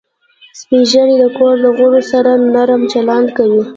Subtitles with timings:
[0.59, 3.61] سپین ږیری د کور د غړو سره نرم چلند کوي